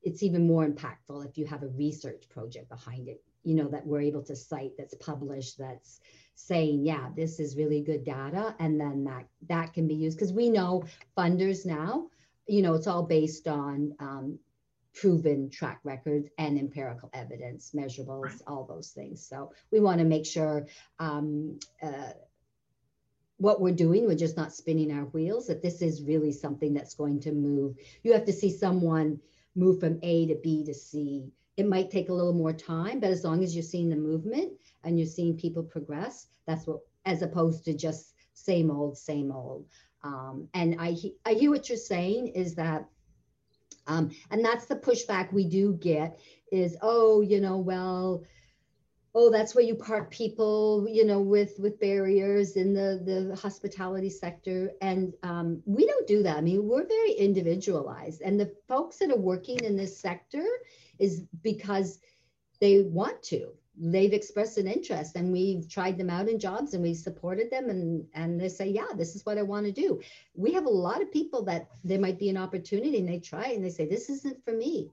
[0.04, 3.86] it's even more impactful if you have a research project behind it, you know, that
[3.86, 6.02] we're able to cite that's published, that's
[6.36, 10.18] saying, yeah, this is really good data, and then that that can be used.
[10.18, 10.84] Because we know
[11.18, 12.08] funders now,
[12.48, 14.40] you know, it's all based on um,
[14.94, 18.42] proven track records and empirical evidence, measurables, right.
[18.48, 19.26] all those things.
[19.26, 20.68] So we want to make sure
[21.00, 22.12] um, uh,
[23.38, 26.94] what we're doing, we're just not spinning our wheels, that this is really something that's
[26.94, 27.76] going to move.
[28.04, 29.20] You have to see someone
[29.56, 31.32] move from A to B to C.
[31.58, 34.54] It might take a little more time, but as long as you're seeing the movement
[34.84, 39.66] and you're seeing people progress, that's what, as opposed to just same old, same old.
[40.04, 42.88] Um, and I, I hear what you're saying is that
[43.88, 46.20] um, and that's the pushback we do get
[46.52, 48.24] is, oh, you know, well,
[49.14, 54.10] oh, that's where you park people, you know, with with barriers in the the hospitality
[54.10, 54.72] sector.
[54.82, 56.38] And um, we don't do that.
[56.38, 58.22] I mean, we're very individualized.
[58.22, 60.46] And the folks that are working in this sector
[61.00, 62.00] is because
[62.60, 63.52] they want to
[63.84, 67.68] they've expressed an interest and we've tried them out in jobs and we supported them
[67.70, 70.00] and and they say yeah this is what i want to do
[70.36, 73.46] we have a lot of people that there might be an opportunity and they try
[73.46, 74.88] and they say this isn't for me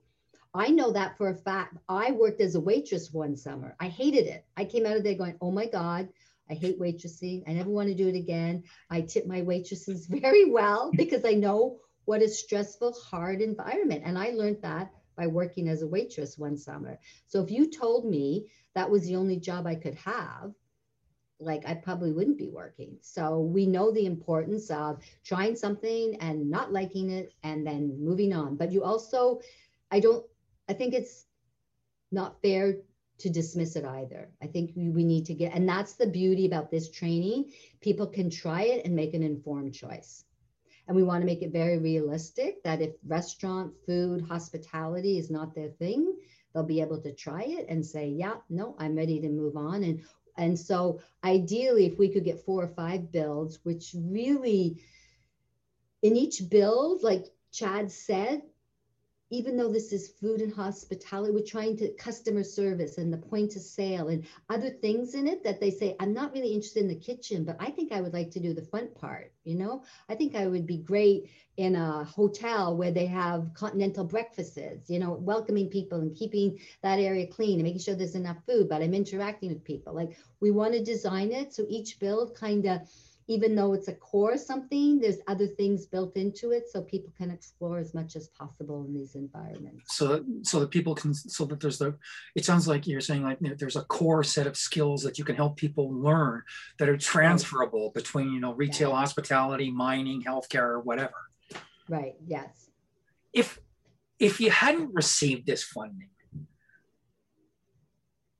[0.55, 4.25] i know that for a fact i worked as a waitress one summer i hated
[4.25, 6.09] it i came out of there going oh my god
[6.51, 7.43] I hate waitressing.
[7.47, 8.63] I never want to do it again.
[8.89, 14.01] I tip my waitresses very well because I know what a stressful, hard environment.
[14.03, 16.97] And I learned that by working as a waitress one summer.
[17.27, 20.53] So if you told me that was the only job I could have,
[21.39, 22.97] like I probably wouldn't be working.
[23.01, 28.33] So we know the importance of trying something and not liking it and then moving
[28.33, 28.57] on.
[28.57, 29.39] But you also,
[29.91, 30.25] I don't,
[30.67, 31.25] I think it's
[32.11, 32.75] not fair
[33.19, 34.29] to dismiss it either.
[34.41, 37.51] I think we, we need to get, and that's the beauty about this training.
[37.81, 40.25] People can try it and make an informed choice.
[40.87, 45.53] And we want to make it very realistic that if restaurant, food, hospitality is not
[45.53, 46.15] their thing,
[46.53, 49.83] they'll be able to try it and say, yeah, no, I'm ready to move on.
[49.83, 50.01] And
[50.37, 54.81] and so ideally, if we could get four or five builds, which really
[56.01, 58.41] in each build, like Chad said,
[59.31, 63.55] even though this is food and hospitality, we're trying to customer service and the point
[63.55, 66.89] of sale and other things in it that they say, I'm not really interested in
[66.89, 69.31] the kitchen, but I think I would like to do the front part.
[69.43, 74.05] You know, I think I would be great in a hotel where they have continental
[74.05, 78.37] breakfasts, you know, welcoming people and keeping that area clean and making sure there's enough
[78.47, 79.93] food, but I'm interacting with people.
[79.93, 82.81] Like we want to design it so each build kind of
[83.29, 87.29] even though it's a core something, there's other things built into it so people can
[87.29, 89.95] explore as much as possible in these environments.
[89.95, 91.95] So that, so that people can, so that there's the,
[92.35, 95.35] it sounds like you're saying like there's a core set of skills that you can
[95.35, 96.41] help people learn
[96.79, 101.29] that are transferable between, you know, retail, hospitality, mining, healthcare, or whatever.
[101.87, 102.71] Right, yes.
[103.31, 103.59] If,
[104.17, 106.09] if you hadn't received this funding,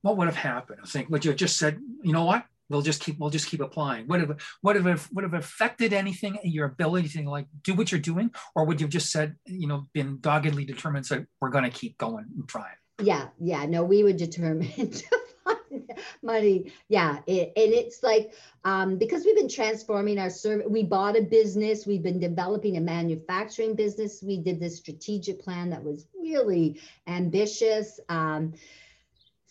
[0.02, 0.80] what would have happened?
[0.82, 2.44] I think, would you have just said, you know what?
[2.70, 4.06] We'll just keep we'll just keep applying.
[4.06, 8.00] Would have would have would have affected anything your ability to like do what you're
[8.00, 11.64] doing or would you have just said you know been doggedly determined said we're going
[11.64, 12.76] to keep going and trying?
[13.02, 16.72] Yeah yeah no we were determined to find money.
[16.88, 18.32] Yeah it, and it's like
[18.64, 22.80] um, because we've been transforming our service we bought a business we've been developing a
[22.80, 28.54] manufacturing business we did this strategic plan that was really ambitious um,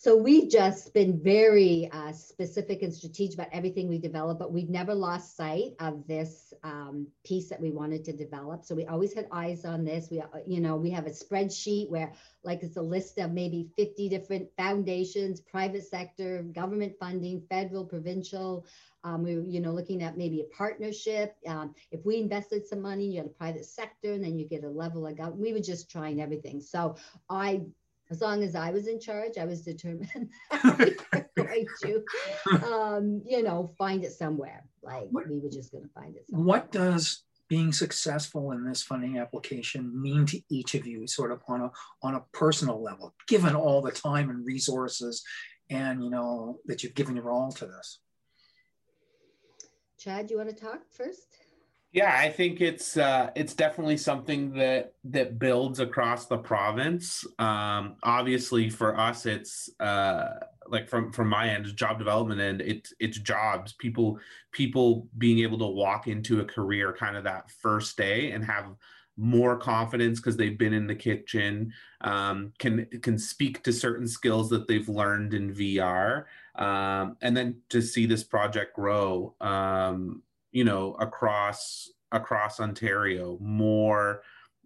[0.00, 4.70] so we've just been very uh, specific and strategic about everything we develop, but we've
[4.70, 8.64] never lost sight of this um, piece that we wanted to develop.
[8.64, 10.08] So we always had eyes on this.
[10.10, 13.68] We, uh, you know, we have a spreadsheet where like it's a list of maybe
[13.76, 18.64] 50 different foundations, private sector, government funding, federal, provincial.
[19.04, 21.36] Um, we were, you know, looking at maybe a partnership.
[21.46, 24.64] Um, if we invested some money, you had a private sector, and then you get
[24.64, 25.42] a level of government.
[25.42, 26.60] We were just trying everything.
[26.62, 26.96] So
[27.28, 27.62] I
[28.10, 30.30] as long as I was in charge, I was determined
[30.64, 32.04] we were going to,
[32.66, 34.64] um, you know, find it somewhere.
[34.82, 36.26] Like what, we were just going to find it.
[36.28, 36.46] Somewhere.
[36.46, 41.42] What does being successful in this funding application mean to each of you, sort of
[41.48, 41.70] on a
[42.02, 45.22] on a personal level, given all the time and resources,
[45.68, 48.00] and you know that you've given your all to this?
[49.98, 51.36] Chad, you want to talk first?
[51.92, 57.26] Yeah, I think it's uh, it's definitely something that that builds across the province.
[57.40, 62.60] Um, obviously, for us, it's uh, like from from my end, job development end.
[62.60, 63.72] It's it's jobs.
[63.72, 64.20] People
[64.52, 68.66] people being able to walk into a career kind of that first day and have
[69.16, 71.72] more confidence because they've been in the kitchen
[72.02, 76.24] um, can can speak to certain skills that they've learned in VR
[76.54, 84.22] um, and then to see this project grow um, you know across across Ontario, more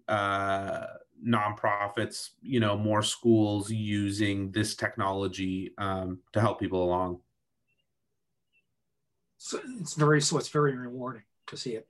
[0.09, 0.85] uh,
[1.27, 7.21] nonprofits, you know, more schools using this technology um, to help people along.
[9.39, 11.87] So it's very so it's very rewarding to see it.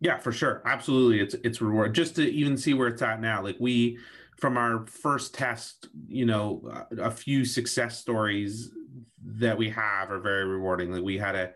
[0.00, 1.20] Yeah, for sure, absolutely.
[1.20, 3.42] It's it's reward just to even see where it's at now.
[3.42, 3.98] Like we,
[4.38, 8.70] from our first test, you know, a few success stories
[9.24, 10.92] that we have are very rewarding.
[10.92, 11.52] Like we had a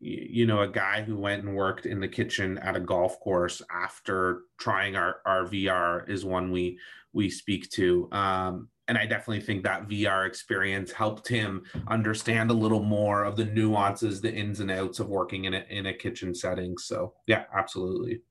[0.00, 3.62] you know a guy who went and worked in the kitchen at a golf course
[3.70, 6.78] after trying our, our vr is one we
[7.12, 8.08] we speak to.
[8.12, 13.36] Um, and i definitely think that vr experience helped him understand a little more of
[13.36, 16.78] the nuances the ins and outs of working in a, in a kitchen setting.
[16.78, 18.22] So yeah absolutely.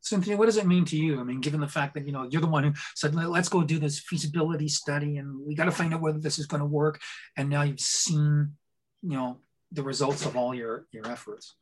[0.00, 1.18] Cynthia, what does it mean to you?
[1.18, 3.64] I mean, given the fact that you know you're the one who said, "Let's go
[3.64, 6.66] do this feasibility study, and we got to find out whether this is going to
[6.66, 7.00] work,"
[7.38, 8.52] and now you've seen,
[9.00, 9.38] you know,
[9.74, 11.54] the results of all your your efforts?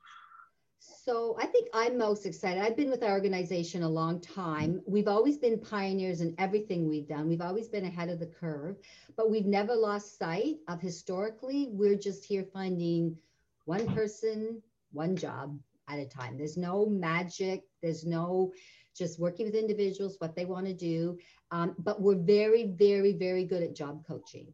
[0.78, 2.62] So I think I'm most excited.
[2.62, 4.80] I've been with our organization a long time.
[4.86, 7.28] We've always been pioneers in everything we've done.
[7.28, 8.76] We've always been ahead of the curve,
[9.16, 13.16] but we've never lost sight of historically, we're just here finding
[13.64, 16.36] one person, one job at a time.
[16.36, 17.64] There's no magic.
[17.80, 18.52] There's no
[18.96, 21.18] just working with individuals, what they want to do.
[21.50, 24.46] Um, but we're very, very, very good at job coaching.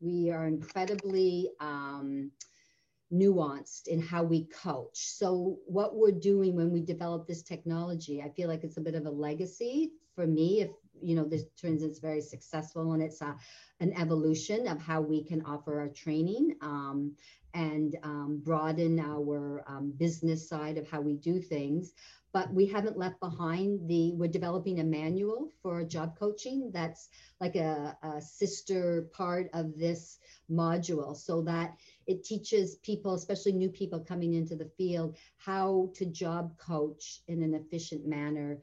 [0.00, 2.32] We are incredibly um,
[3.12, 4.96] nuanced in how we coach.
[4.96, 8.94] So, what we're doing when we develop this technology, I feel like it's a bit
[8.94, 10.60] of a legacy for me.
[10.60, 10.70] If
[11.02, 13.36] you know, this turns it's very successful and it's a,
[13.80, 17.12] an evolution of how we can offer our training um,
[17.54, 21.92] and um, broaden our um, business side of how we do things.
[22.32, 27.10] But we haven't left behind the we're developing a manual for job coaching that's
[27.40, 30.18] like a, a, sister part of this
[30.50, 36.06] module so that it teaches people especially new people coming into the field how to
[36.06, 38.58] job coach in an efficient manner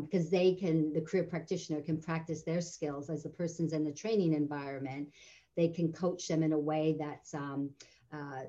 [0.00, 3.84] because um, they can the career practitioner can practice their skills as the person's in
[3.84, 5.08] the training environment.
[5.56, 7.70] They can coach them in a way that's um,
[8.12, 8.44] uh,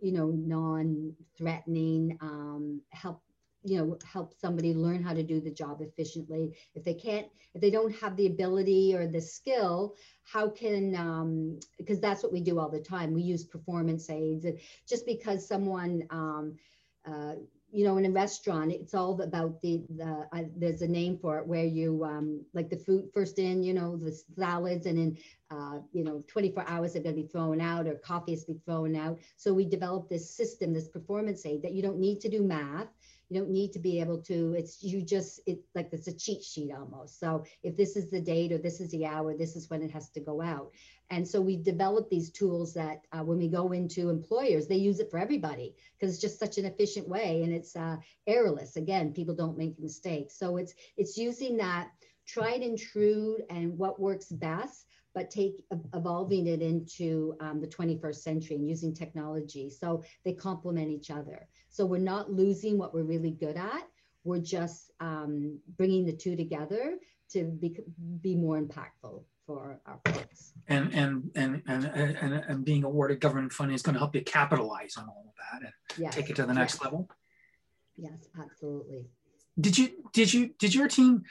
[0.00, 3.22] you know non-threatening um, help
[3.64, 6.56] you know help somebody learn how to do the job efficiently.
[6.74, 11.58] If they can't if they don't have the ability or the skill how can um,
[11.78, 13.12] because that's what we do all the time.
[13.12, 14.44] We use performance aids.
[14.44, 14.58] And
[14.88, 16.56] just because someone um,
[17.04, 17.34] uh,
[17.76, 20.26] you know, in a restaurant, it's all about the the.
[20.32, 23.74] Uh, there's a name for it where you um, like the food first in, you
[23.74, 25.18] know, the salads, and in
[25.50, 28.58] uh, you know, 24 hours are going to be thrown out, or coffee is be
[28.64, 29.18] thrown out.
[29.36, 32.88] So we developed this system, this performance aid that you don't need to do math
[33.28, 36.42] you don't need to be able to it's you just it like it's a cheat
[36.42, 37.18] sheet almost.
[37.18, 39.90] So if this is the date or this is the hour this is when it
[39.90, 40.70] has to go out.
[41.10, 45.00] And so we developed these tools that uh, when we go into employers they use
[45.00, 47.96] it for everybody because it's just such an efficient way and it's uh,
[48.26, 50.38] errorless again people don't make mistakes.
[50.38, 51.90] So it's it's using that
[52.26, 54.85] tried and true and what works best
[55.16, 55.64] but take
[55.94, 61.48] evolving it into um, the 21st century and using technology so they complement each other
[61.76, 63.82] so we're not losing what we're really good at.
[64.24, 66.96] We're just um, bringing the two together
[67.32, 67.76] to be,
[68.22, 70.54] be more impactful for our folks.
[70.68, 74.22] And, and, and, and, and, and being awarded government funding is going to help you
[74.22, 76.14] capitalize on all of that and yes.
[76.14, 76.84] take it to the next yes.
[76.84, 77.10] level.
[77.98, 79.04] Yes, absolutely.
[79.60, 81.24] Did you, did you, did your team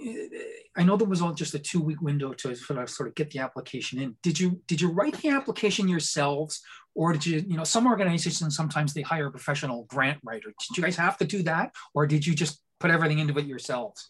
[0.00, 3.40] I know there was all just a two week window to sort of get the
[3.40, 4.16] application in.
[4.22, 6.62] Did you did you write the application yourselves,
[6.94, 10.52] or did you you know some organizations sometimes they hire a professional grant writer?
[10.68, 13.46] Did you guys have to do that, or did you just put everything into it
[13.46, 14.08] yourselves?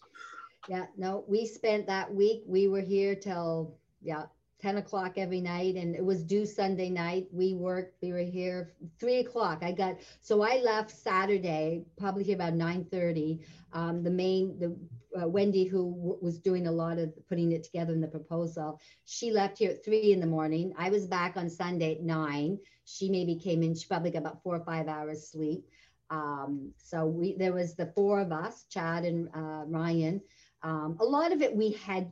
[0.67, 2.43] Yeah, no, we spent that week.
[2.45, 4.23] We were here till yeah
[4.61, 8.73] 10 o'clock every night and it was due sunday night we worked we were here
[8.99, 13.39] three o'clock i got so i left saturday probably here about 9 30
[13.73, 14.75] um, the main the
[15.19, 18.79] uh, wendy who w- was doing a lot of putting it together in the proposal
[19.05, 20.73] she left here at 3 in the morning.
[20.77, 24.41] I was back on sunday at 9 she maybe came in she probably got about
[24.43, 25.65] four or five hours sleep.
[26.09, 30.21] Um, so we there was the four of us chad and uh, ryan.
[30.63, 32.11] Um, a lot of it we had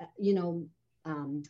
[0.00, 0.66] uh, you know
[1.04, 1.42] um,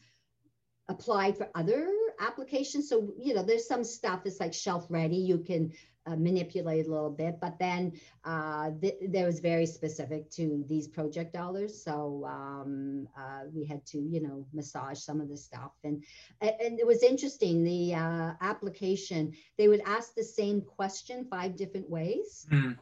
[0.88, 1.88] applied for other
[2.22, 2.88] applications.
[2.88, 5.16] So, you know, there's some stuff that's like shelf ready.
[5.16, 5.72] You can
[6.06, 7.92] uh, manipulate a little bit, but then
[8.24, 11.82] uh, th- there was very specific to these project dollars.
[11.82, 15.72] So um, uh, we had to, you know, massage some of the stuff.
[15.84, 16.02] And,
[16.40, 21.88] and it was interesting, the uh, application, they would ask the same question five different
[21.88, 22.46] ways.
[22.50, 22.76] Mm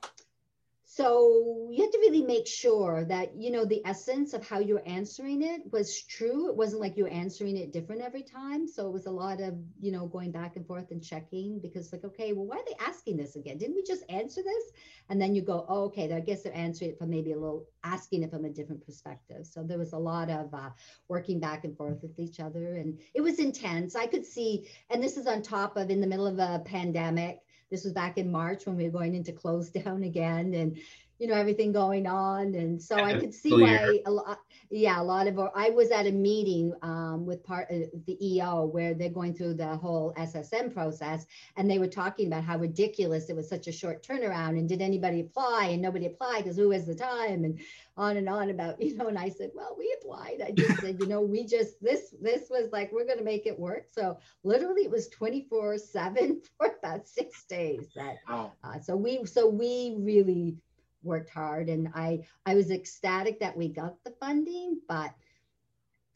[0.92, 4.82] so you have to really make sure that you know the essence of how you're
[4.86, 6.48] answering it was true.
[6.48, 8.66] It wasn't like you're answering it different every time.
[8.66, 11.92] So it was a lot of you know going back and forth and checking because
[11.92, 13.56] like okay well why are they asking this again?
[13.56, 14.64] Didn't we just answer this?
[15.08, 17.66] And then you go oh, okay i guess they're answering it from maybe a little
[17.84, 19.46] asking it from a different perspective.
[19.46, 20.70] So there was a lot of uh,
[21.06, 23.94] working back and forth with each other and it was intense.
[23.94, 27.42] I could see and this is on top of in the middle of a pandemic
[27.70, 30.78] this was back in March when we were going into close down again and
[31.18, 32.54] you know everything going on.
[32.54, 34.40] And so i could see why a lot
[34.70, 38.64] yeah a lot of i was at a meeting um, with part of the eo
[38.64, 43.28] where they're going through the whole ssm process and they were talking about how ridiculous
[43.28, 45.70] it was such a short turnaround and did anybody apply?
[45.72, 47.44] And nobody applied because who has the time?
[47.44, 47.58] And
[47.96, 50.40] on and on about you know and i said well we applied.
[50.46, 53.46] I just said you know we just this this was like we're going to make
[53.46, 53.86] it work.
[53.90, 58.48] So literally it was 24 7 for about six days that uh,
[58.80, 60.56] so we so we really
[61.02, 65.12] worked hard and I I was ecstatic that we got the funding, but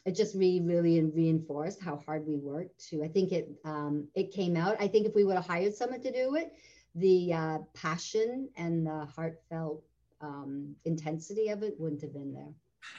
[0.04, 3.02] it just really really reinforced how hard we worked to.
[3.02, 4.76] I think it um, it came out.
[4.80, 6.52] I think if we would have hired someone to do it,
[6.94, 9.82] the uh, passion and the heartfelt
[10.20, 12.52] um, intensity of it wouldn't have been there.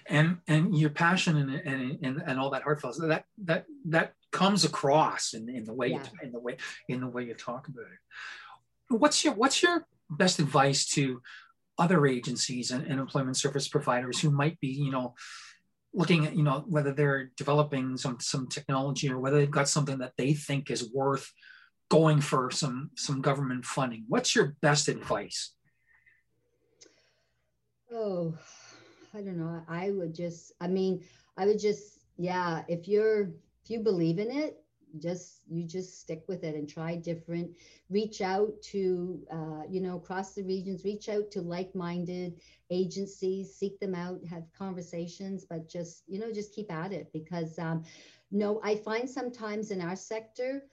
[0.07, 4.65] And and your passion and and and, and all that heartfelt that that that comes
[4.65, 5.97] across in, in the way yeah.
[5.97, 6.57] you, in the way
[6.89, 8.97] in the way you talk about it.
[8.97, 11.21] What's your what's your best advice to
[11.78, 15.13] other agencies and, and employment service providers who might be, you know,
[15.93, 19.99] looking at, you know, whether they're developing some some technology or whether they've got something
[19.99, 21.32] that they think is worth
[21.89, 24.05] going for some some government funding.
[24.07, 25.53] What's your best advice?
[27.93, 28.38] Oh,
[29.13, 29.63] I don't know.
[29.69, 31.01] I would just, I mean,
[31.38, 33.30] I would just, yeah, if you're,
[33.63, 34.61] if you believe in it,
[35.01, 37.51] just you just stick with it and try different.
[37.89, 42.33] Reach out to uh, you know across the regions reach out to like-minded
[42.69, 47.57] agencies seek them out have conversations but just you know just keep at it because
[47.59, 47.83] um,
[48.31, 50.63] no i find sometimes in our sector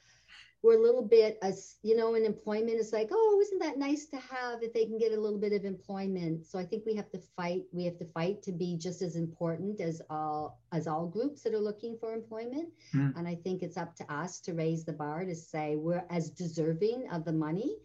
[0.62, 4.06] we're a little bit as you know in employment is like oh isn't that nice
[4.06, 6.94] to have if they can get a little bit of employment so i think we
[6.94, 10.86] have to fight we have to fight to be just as important as all as
[10.86, 13.16] all groups that are looking for employment mm.
[13.16, 16.30] and i think it's up to us to raise the bar to say we're as
[16.30, 17.76] deserving of the money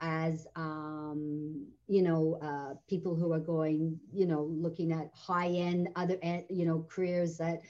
[0.00, 5.88] as um, you know uh, people who are going you know looking at high end
[5.96, 6.16] other
[6.48, 7.60] you know careers that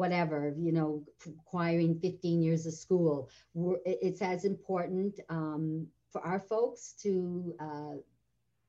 [0.00, 3.28] whatever, you know, acquiring 15 years of school.
[3.84, 7.96] It's as important um, for our folks to uh,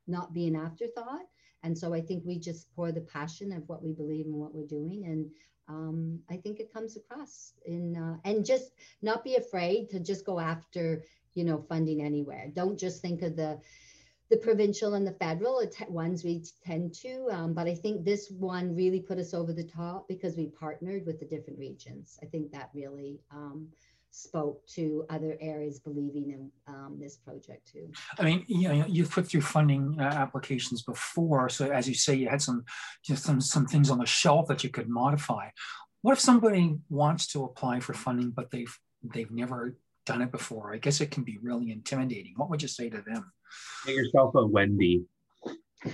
[0.07, 1.27] not be an afterthought.
[1.63, 4.53] And so I think we just pour the passion of what we believe in what
[4.53, 5.05] we're doing.
[5.05, 5.29] And
[5.69, 8.71] um, I think it comes across in, uh, and just
[9.01, 12.51] not be afraid to just go after, you know, funding anywhere.
[12.53, 13.57] Don't just think of the,
[14.31, 18.73] the provincial and the federal ones we tend to, um, but I think this one
[18.73, 22.17] really put us over the top because we partnered with the different regions.
[22.23, 23.67] I think that really um,
[24.09, 27.91] spoke to other areas believing in um, this project too.
[28.17, 32.15] I mean, you know, you've put through funding uh, applications before, so as you say,
[32.15, 32.63] you had some
[33.03, 35.49] just some some things on the shelf that you could modify.
[36.03, 40.73] What if somebody wants to apply for funding but they've they've never done it before?
[40.73, 42.33] I guess it can be really intimidating.
[42.37, 43.31] What would you say to them?
[43.85, 45.05] Get yourself a Wendy.
[45.85, 45.93] yeah,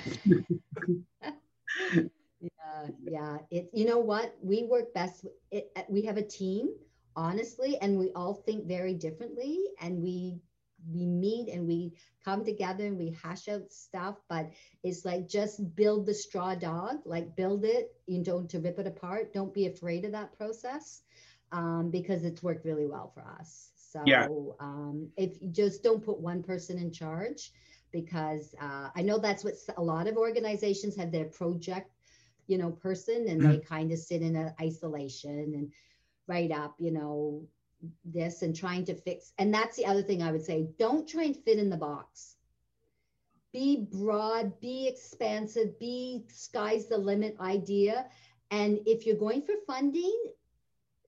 [3.04, 3.38] yeah.
[3.52, 3.70] It.
[3.74, 4.36] You know what?
[4.42, 5.26] We work best.
[5.52, 6.70] It, we have a team
[7.18, 10.40] honestly and we all think very differently and we
[10.94, 11.92] we meet and we
[12.24, 14.52] come together and we hash out stuff but
[14.84, 18.86] it's like just build the straw dog like build it you don't to rip it
[18.86, 21.02] apart don't be afraid of that process
[21.52, 24.28] um, because it's worked really well for us so yeah.
[24.60, 27.52] um, if you just don't put one person in charge
[27.92, 31.92] because uh, i know that's what a lot of organizations have their project
[32.48, 33.52] you know person and mm-hmm.
[33.52, 35.72] they kind of sit in a isolation and
[36.28, 37.44] write up, you know,
[38.06, 39.34] this and trying to fix.
[39.38, 42.36] And that's the other thing I would say don't try and fit in the box.
[43.54, 48.06] Be broad, be expansive, be sky's the limit idea.
[48.52, 50.16] And if you're going for funding,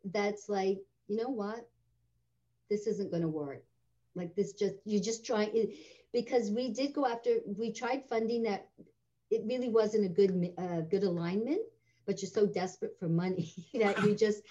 [0.06, 1.69] that's like, you know what?
[2.70, 3.64] This isn't going to work.
[4.16, 5.76] Like this just, you just try it
[6.12, 8.68] because we did go after, we tried funding that
[9.30, 11.62] it really wasn't a good, uh, good alignment,
[12.06, 14.42] but you're so desperate for money that you just,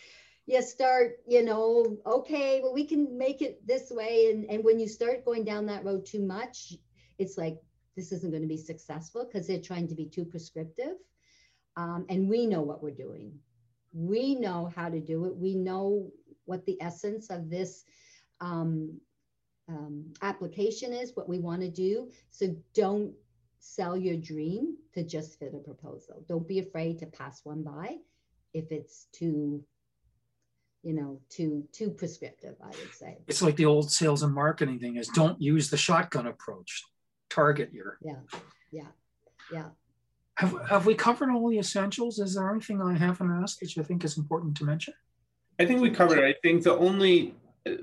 [0.47, 4.31] you start, you know, okay, well, we can make it this way.
[4.33, 6.75] And, and when you start going down that road too much,
[7.19, 7.59] it's like,
[7.97, 10.95] this isn't going to be successful because they're trying to be too prescriptive.
[11.77, 13.33] Um, and we know what we're doing.
[13.93, 15.37] We know how to do it.
[15.37, 16.11] We know
[16.45, 17.85] what the essence of this
[18.41, 19.01] um,
[19.69, 22.11] um, application is, what we want to do.
[22.31, 23.13] So don't
[23.59, 26.25] sell your dream to just fit a proposal.
[26.29, 27.97] Don't be afraid to pass one by
[28.55, 29.63] if it's too
[30.85, 33.19] you know too too prescriptive i would say.
[33.27, 36.83] It's like the old sales and marketing thing is don't use the shotgun approach.
[37.29, 37.99] Target your.
[38.01, 38.21] Yeah
[38.71, 38.89] yeah
[39.53, 39.67] yeah.
[40.37, 42.21] Have, have we covered all the essentials?
[42.21, 44.95] Is there anything i haven't asked that you think is important to mention?
[45.59, 46.25] I think we covered it.
[46.25, 47.35] I think the only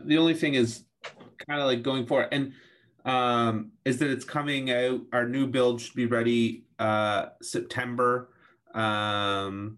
[0.03, 0.83] the only thing is
[1.47, 2.29] kind of like going for it.
[2.31, 2.53] And
[3.05, 8.29] um is that it's coming out our new build should be ready uh september.
[8.73, 9.77] Um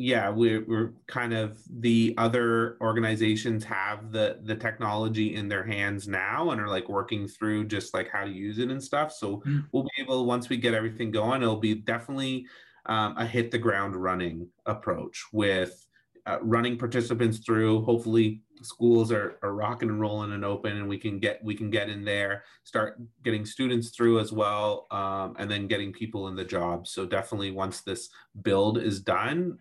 [0.00, 6.06] yeah we're, we're kind of the other organizations have the the technology in their hands
[6.06, 9.12] now and are like working through just like how to use it and stuff.
[9.12, 9.64] So mm.
[9.72, 12.46] we'll be able once we get everything going it'll be definitely
[12.86, 15.87] um, a hit the ground running approach with
[16.28, 20.98] uh, running participants through hopefully schools are, are rocking and rolling and open and we
[20.98, 25.50] can get we can get in there start getting students through as well um, and
[25.50, 28.10] then getting people in the job so definitely once this
[28.42, 29.58] build is done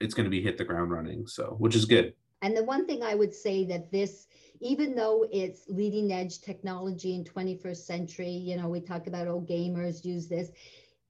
[0.00, 1.26] it's going to be hit the ground running.
[1.26, 2.14] So, which is good.
[2.42, 4.26] And the one thing I would say that this,
[4.60, 9.44] even though it's leading edge technology in 21st century, you know, we talk about oh
[9.48, 10.50] gamers use this.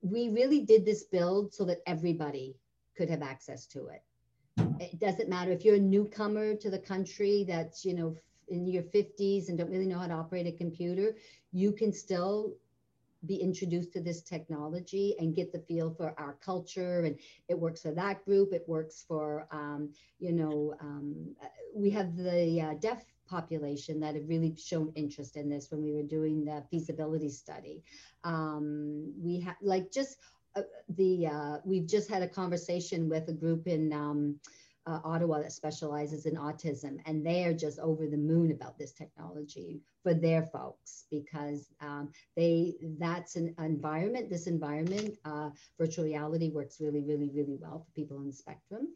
[0.03, 2.57] We really did this build so that everybody
[2.97, 4.03] could have access to it.
[4.81, 5.51] It doesn't matter.
[5.51, 8.17] If you're a newcomer to the country that's, you know,
[8.49, 11.17] in your 50s and don't really know how to operate a computer,
[11.53, 12.55] you can still
[13.27, 17.01] be introduced to this technology and get the feel for our culture.
[17.05, 17.19] And
[17.49, 18.53] it works for that group.
[18.53, 21.35] It works for um, you know um,
[21.75, 25.93] we have the uh, deaf population that have really shown interest in this when we
[25.93, 27.83] were doing the feasibility study.
[28.23, 30.19] Um, we have like just
[30.55, 34.37] uh, the uh, we've just had a conversation with a group in um,
[34.87, 38.93] uh, Ottawa that specializes in autism, and they are just over the moon about this
[38.93, 44.31] technology for their folks because um, they that's an environment.
[44.31, 48.89] This environment, uh, virtual reality works really, really, really well for people on the spectrum.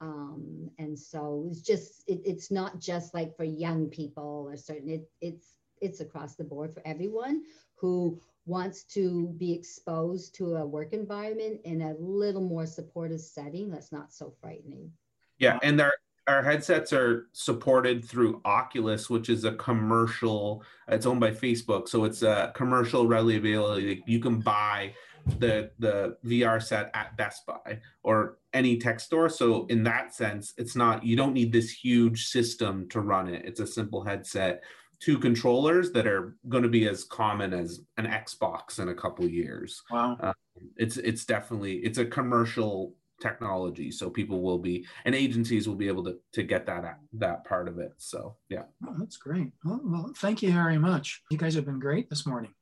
[0.00, 4.90] Um, and so it's just it, it's not just like for young people or certain
[4.90, 7.42] it, it's it's across the board for everyone
[7.76, 13.70] who wants to be exposed to a work environment in a little more supportive setting
[13.70, 14.90] that's not so frightening.
[15.38, 15.92] Yeah, and our
[16.26, 20.62] our headsets are supported through Oculus, which is a commercial.
[20.88, 23.80] It's owned by Facebook, so it's a commercial readily available.
[23.80, 24.94] You can buy
[25.38, 29.28] the the VR set at Best Buy or any tech store.
[29.28, 33.44] So in that sense, it's not you don't need this huge system to run it.
[33.44, 34.62] It's a simple headset
[35.00, 39.26] two controllers that are going to be as common as an Xbox in a couple
[39.28, 39.82] years.
[39.90, 40.16] Wow.
[40.20, 40.32] Uh,
[40.76, 45.88] it's it's definitely it's a commercial technology so people will be and agencies will be
[45.88, 49.80] able to to get that that part of it so yeah oh, that's great well,
[49.84, 52.52] well thank you very much you guys have been great this morning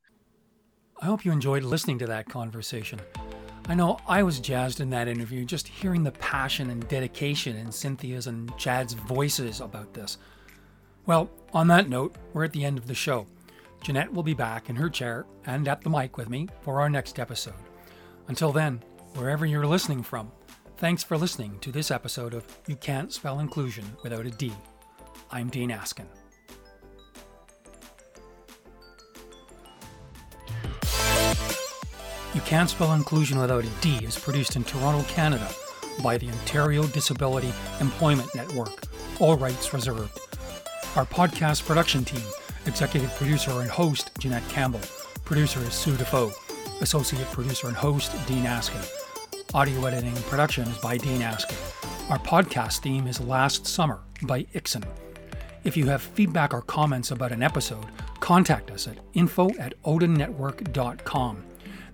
[1.02, 3.00] i hope you enjoyed listening to that conversation
[3.68, 7.72] I know I was jazzed in that interview just hearing the passion and dedication in
[7.72, 10.18] Cynthia's and Chad's voices about this.
[11.04, 13.26] Well, on that note, we're at the end of the show.
[13.82, 16.88] Jeanette will be back in her chair and at the mic with me for our
[16.88, 17.54] next episode.
[18.28, 18.82] Until then,
[19.14, 20.30] wherever you're listening from,
[20.79, 24.53] thanks for listening to this episode of You Can't Spell Inclusion Without a D.
[25.31, 26.07] I'm Dean Askin.
[32.35, 35.49] You Can't Spell Inclusion Without a D is produced in Toronto, Canada
[36.03, 38.83] by the Ontario Disability Employment Network,
[39.18, 40.20] all rights reserved.
[40.95, 42.22] Our podcast production team,
[42.66, 44.81] executive producer and host Jeanette Campbell,
[45.24, 46.33] producer is Sue Defoe,
[46.83, 49.05] associate producer and host Dean Askin.
[49.55, 51.57] Audio editing and production is by Dean Askin.
[52.11, 54.84] Our podcast theme is Last Summer by Ikson.
[55.64, 57.86] If you have feedback or comments about an episode,
[58.20, 61.44] contact us at info at odennetwork.com.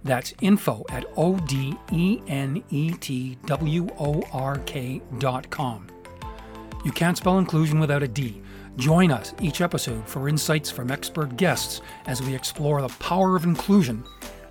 [0.04, 5.86] That's info at O D E N E T W O R K dot com.
[6.84, 8.42] You can't spell inclusion without a D.
[8.76, 13.44] Join us each episode for insights from expert guests as we explore the power of
[13.44, 14.02] inclusion,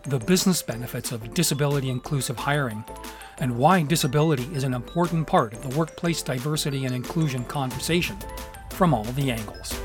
[0.03, 2.83] the business benefits of disability inclusive hiring,
[3.39, 8.17] and why disability is an important part of the workplace diversity and inclusion conversation
[8.69, 9.79] from all the angles.